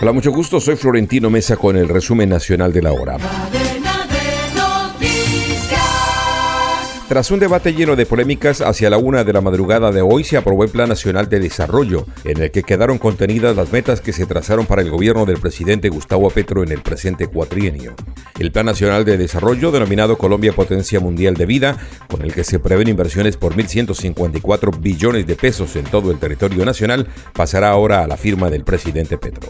Hola, 0.00 0.12
mucho 0.12 0.30
gusto. 0.30 0.60
Soy 0.60 0.76
Florentino 0.76 1.28
Mesa 1.28 1.56
con 1.56 1.76
el 1.76 1.88
resumen 1.88 2.28
nacional 2.28 2.72
de 2.72 2.82
la 2.82 2.92
hora. 2.92 3.16
Tras 7.08 7.30
un 7.30 7.40
debate 7.40 7.72
lleno 7.72 7.96
de 7.96 8.06
polémicas, 8.06 8.60
hacia 8.60 8.90
la 8.90 8.98
una 8.98 9.24
de 9.24 9.32
la 9.32 9.40
madrugada 9.40 9.90
de 9.90 10.02
hoy 10.02 10.24
se 10.24 10.36
aprobó 10.36 10.62
el 10.62 10.70
Plan 10.70 10.90
Nacional 10.90 11.28
de 11.28 11.40
Desarrollo, 11.40 12.06
en 12.24 12.42
el 12.42 12.50
que 12.50 12.62
quedaron 12.62 12.98
contenidas 12.98 13.56
las 13.56 13.72
metas 13.72 14.02
que 14.02 14.12
se 14.12 14.26
trazaron 14.26 14.66
para 14.66 14.82
el 14.82 14.90
gobierno 14.90 15.24
del 15.24 15.40
presidente 15.40 15.88
Gustavo 15.88 16.28
Petro 16.28 16.62
en 16.62 16.70
el 16.70 16.82
presente 16.82 17.26
cuatrienio. 17.26 17.94
El 18.38 18.52
Plan 18.52 18.66
Nacional 18.66 19.06
de 19.06 19.16
Desarrollo, 19.16 19.72
denominado 19.72 20.18
Colombia 20.18 20.52
Potencia 20.52 21.00
Mundial 21.00 21.34
de 21.34 21.46
Vida, 21.46 21.78
con 22.08 22.22
el 22.22 22.34
que 22.34 22.44
se 22.44 22.58
prevén 22.60 22.88
inversiones 22.88 23.38
por 23.38 23.56
1.154 23.56 24.78
billones 24.78 25.26
de 25.26 25.34
pesos 25.34 25.74
en 25.76 25.84
todo 25.84 26.10
el 26.10 26.18
territorio 26.18 26.64
nacional, 26.66 27.08
pasará 27.32 27.70
ahora 27.70 28.04
a 28.04 28.06
la 28.06 28.18
firma 28.18 28.50
del 28.50 28.64
presidente 28.64 29.16
Petro. 29.16 29.48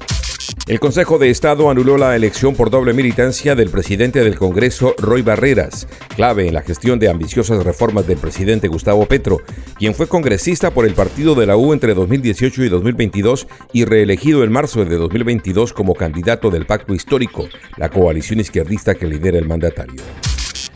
El 0.69 0.81
Consejo 0.81 1.19
de 1.19 1.31
Estado 1.31 1.71
anuló 1.71 1.97
la 1.97 2.15
elección 2.15 2.55
por 2.55 2.69
doble 2.69 2.93
militancia 2.93 3.55
del 3.55 3.71
presidente 3.71 4.23
del 4.23 4.39
Congreso, 4.39 4.95
Roy 4.99 5.23
Barreras, 5.23 5.89
clave 6.15 6.47
en 6.47 6.53
la 6.53 6.61
gestión 6.61 6.99
de 6.99 7.09
ambiciosas 7.09 7.65
reformas 7.65 8.07
del 8.07 8.19
presidente 8.19 8.69
Gustavo 8.69 9.07
Petro, 9.07 9.41
quien 9.79 9.95
fue 9.95 10.09
congresista 10.09 10.71
por 10.71 10.85
el 10.85 10.93
partido 10.93 11.35
de 11.35 11.47
la 11.47 11.57
U 11.57 11.73
entre 11.73 11.95
2018 11.95 12.65
y 12.65 12.69
2022 12.69 13.47
y 13.73 13.87
reelegido 13.87 14.45
en 14.45 14.53
marzo 14.53 14.85
de 14.85 14.97
2022 14.97 15.73
como 15.73 15.95
candidato 15.95 16.51
del 16.51 16.67
Pacto 16.67 16.95
Histórico, 16.95 17.49
la 17.79 17.89
coalición 17.89 18.39
izquierdista 18.39 18.95
que 18.95 19.07
lidera 19.07 19.39
el 19.39 19.49
mandatario. 19.49 20.03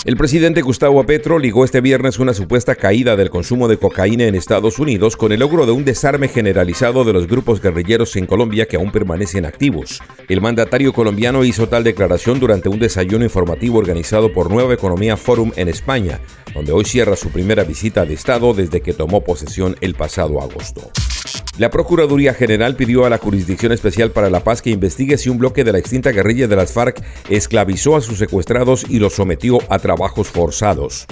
El 0.04 0.16
presidente 0.16 0.62
Gustavo 0.62 1.04
Petro 1.06 1.38
ligó 1.38 1.64
este 1.64 1.80
viernes 1.80 2.18
una 2.18 2.34
supuesta 2.34 2.74
caída 2.74 3.14
del 3.14 3.30
consumo 3.30 3.68
de 3.68 3.76
cocaína 3.76 4.24
en 4.24 4.34
Estados 4.34 4.80
Unidos 4.80 5.16
con 5.16 5.30
el 5.30 5.38
logro 5.38 5.64
de 5.64 5.70
un 5.70 5.84
desarme 5.84 6.26
generalizado 6.26 7.04
de 7.04 7.12
los 7.12 7.28
grupos 7.28 7.62
guerrilleros 7.62 8.16
en 8.16 8.26
Colombia 8.26 8.66
que 8.66 8.74
aún 8.74 8.90
permanecen 8.90 9.46
activos. 9.46 10.02
El 10.28 10.40
mandatario 10.40 10.92
colombiano 10.92 11.44
hizo 11.44 11.68
tal 11.68 11.84
declaración 11.84 12.40
durante 12.40 12.68
un 12.68 12.80
desayuno 12.80 13.24
informativo 13.24 13.78
organizado 13.78 14.32
por 14.32 14.50
Nueva 14.50 14.74
Economía 14.74 15.16
Forum 15.16 15.52
en 15.54 15.68
España, 15.68 16.18
donde 16.52 16.72
hoy 16.72 16.84
cierra 16.84 17.14
su 17.14 17.30
primera 17.30 17.62
visita 17.62 18.04
de 18.04 18.14
Estado 18.14 18.54
desde 18.54 18.80
que 18.80 18.94
tomó 18.94 19.20
posesión 19.20 19.76
el 19.80 19.94
pasado 19.94 20.42
agosto. 20.42 20.90
La 21.58 21.70
Procuraduría 21.70 22.32
General 22.32 22.76
pidió 22.76 23.04
a 23.04 23.10
la 23.10 23.18
Jurisdicción 23.18 23.72
Especial 23.72 24.10
para 24.10 24.30
la 24.30 24.42
Paz 24.42 24.62
que 24.62 24.70
investigue 24.70 25.18
si 25.18 25.28
un 25.28 25.36
bloque 25.36 25.64
de 25.64 25.72
la 25.72 25.78
extinta 25.78 26.10
guerrilla 26.10 26.48
de 26.48 26.56
las 26.56 26.72
FARC 26.72 27.02
esclavizó 27.28 27.94
a 27.94 28.00
sus 28.00 28.16
secuestrados 28.16 28.86
y 28.88 28.98
los 28.98 29.12
sometió 29.12 29.58
a 29.68 29.78
trabajos 29.78 30.28
forzados. 30.28 31.06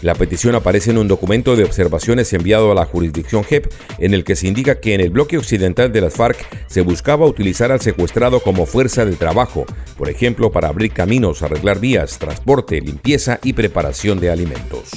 La 0.00 0.14
petición 0.14 0.54
aparece 0.54 0.90
en 0.90 0.98
un 0.98 1.08
documento 1.08 1.56
de 1.56 1.64
observaciones 1.64 2.32
enviado 2.32 2.70
a 2.70 2.74
la 2.76 2.84
jurisdicción 2.84 3.42
JEP 3.42 3.72
en 3.98 4.14
el 4.14 4.22
que 4.22 4.36
se 4.36 4.46
indica 4.46 4.78
que 4.80 4.94
en 4.94 5.00
el 5.00 5.10
bloque 5.10 5.36
occidental 5.36 5.92
de 5.92 6.00
las 6.00 6.14
FARC 6.14 6.38
se 6.68 6.82
buscaba 6.82 7.26
utilizar 7.26 7.72
al 7.72 7.80
secuestrado 7.80 8.40
como 8.40 8.66
fuerza 8.66 9.04
de 9.04 9.16
trabajo, 9.16 9.64
por 9.96 10.08
ejemplo 10.08 10.52
para 10.52 10.68
abrir 10.68 10.92
caminos, 10.92 11.42
arreglar 11.42 11.80
vías, 11.80 12.18
transporte, 12.18 12.80
limpieza 12.80 13.40
y 13.42 13.52
preparación 13.52 14.20
de 14.20 14.30
alimentos. 14.30 14.90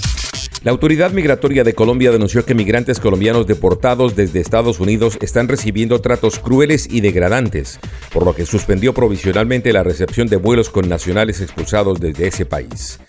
La 0.66 0.72
Autoridad 0.72 1.12
Migratoria 1.12 1.64
de 1.64 1.76
Colombia 1.76 2.12
denunció 2.12 2.44
que 2.44 2.56
migrantes 2.56 3.00
colombianos 3.00 3.46
deportados 3.46 4.16
desde 4.16 4.40
Estados 4.40 4.80
Unidos 4.80 5.16
están 5.22 5.48
recibiendo 5.48 6.02
tratos 6.02 6.40
crueles 6.40 6.88
y 6.90 7.02
degradantes, 7.02 7.80
por 8.12 8.26
lo 8.26 8.34
que 8.34 8.48
suspendió 8.48 8.92
provisionalmente 8.92 9.72
la 9.72 9.84
recepción 9.84 10.28
de 10.28 10.38
vuelos 10.38 10.72
con 10.72 10.90
nacionales 10.90 11.40
expulsados 11.40 12.00
desde 12.00 12.26
ese 12.26 12.48
país. 12.48 13.00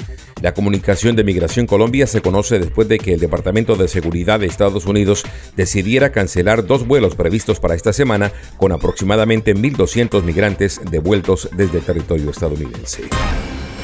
La 0.42 0.52
comunicación 0.52 1.16
de 1.16 1.24
Migración 1.24 1.66
Colombia 1.66 2.06
se 2.06 2.20
conoce 2.20 2.58
después 2.58 2.88
de 2.88 2.98
que 2.98 3.14
el 3.14 3.20
Departamento 3.20 3.74
de 3.74 3.88
Seguridad 3.88 4.38
de 4.38 4.48
Estados 4.48 4.84
Unidos 4.84 5.24
decidiera 5.56 6.12
cancelar 6.12 6.66
dos 6.66 6.86
vuelos 6.86 7.14
previstos 7.14 7.58
para 7.58 7.74
esta 7.74 7.94
semana 7.94 8.32
con 8.58 8.70
aproximadamente 8.70 9.56
1.200 9.56 10.24
migrantes 10.24 10.78
devueltos 10.90 11.48
desde 11.56 11.78
el 11.78 11.84
territorio 11.84 12.28
estadounidense. 12.28 13.04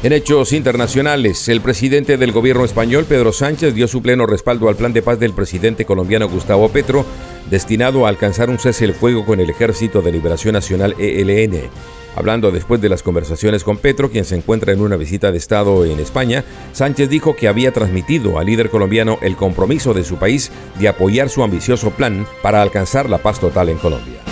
En 0.00 0.12
hechos 0.12 0.52
internacionales, 0.52 1.48
el 1.48 1.60
presidente 1.60 2.16
del 2.16 2.30
gobierno 2.30 2.64
español, 2.64 3.04
Pedro 3.04 3.32
Sánchez, 3.32 3.74
dio 3.74 3.88
su 3.88 4.00
pleno 4.00 4.26
respaldo 4.26 4.68
al 4.68 4.76
plan 4.76 4.92
de 4.92 5.02
paz 5.02 5.18
del 5.18 5.32
presidente 5.32 5.84
colombiano 5.84 6.28
Gustavo 6.28 6.68
Petro, 6.68 7.04
destinado 7.50 8.06
a 8.06 8.08
alcanzar 8.08 8.48
un 8.48 8.60
cese 8.60 8.84
el 8.84 8.94
fuego 8.94 9.26
con 9.26 9.40
el 9.40 9.50
Ejército 9.50 10.00
de 10.00 10.12
Liberación 10.12 10.52
Nacional 10.52 10.94
ELN. 11.00 11.62
Hablando 12.14 12.52
después 12.52 12.80
de 12.80 12.88
las 12.88 13.02
conversaciones 13.02 13.64
con 13.64 13.78
Petro, 13.78 14.08
quien 14.08 14.24
se 14.24 14.36
encuentra 14.36 14.72
en 14.72 14.82
una 14.82 14.96
visita 14.96 15.32
de 15.32 15.38
Estado 15.38 15.84
en 15.84 15.98
España, 15.98 16.44
Sánchez 16.72 17.10
dijo 17.10 17.34
que 17.34 17.48
había 17.48 17.72
transmitido 17.72 18.38
al 18.38 18.46
líder 18.46 18.70
colombiano 18.70 19.18
el 19.20 19.34
compromiso 19.34 19.94
de 19.94 20.04
su 20.04 20.14
país 20.16 20.52
de 20.78 20.86
apoyar 20.86 21.28
su 21.28 21.42
ambicioso 21.42 21.90
plan 21.90 22.24
para 22.40 22.62
alcanzar 22.62 23.10
la 23.10 23.18
paz 23.18 23.40
total 23.40 23.68
en 23.68 23.78
Colombia. 23.78 24.27